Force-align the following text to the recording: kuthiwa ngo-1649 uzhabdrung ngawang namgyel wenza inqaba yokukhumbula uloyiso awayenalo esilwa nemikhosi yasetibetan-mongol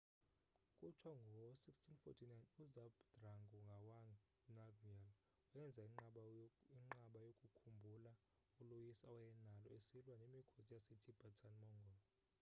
kuthiwa 0.77 1.15
ngo-1649 1.25 2.23
uzhabdrung 2.63 3.67
ngawang 3.69 4.09
namgyel 4.55 5.03
wenza 5.53 5.81
inqaba 5.89 6.21
yokukhumbula 7.25 8.11
uloyiso 8.61 9.03
awayenalo 9.11 9.67
esilwa 9.77 10.13
nemikhosi 10.17 10.71
yasetibetan-mongol 10.75 11.97